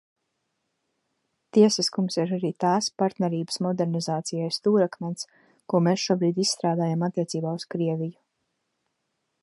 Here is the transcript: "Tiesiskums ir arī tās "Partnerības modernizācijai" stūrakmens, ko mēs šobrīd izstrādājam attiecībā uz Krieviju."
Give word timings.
"Tiesiskums 1.57 2.15
ir 2.23 2.31
arī 2.37 2.49
tās 2.63 2.87
"Partnerības 3.03 3.61
modernizācijai" 3.67 4.49
stūrakmens, 4.59 5.29
ko 5.73 5.83
mēs 5.89 6.07
šobrīd 6.09 6.41
izstrādājam 6.47 7.07
attiecībā 7.11 7.53
uz 7.61 7.69
Krieviju." 7.75 8.17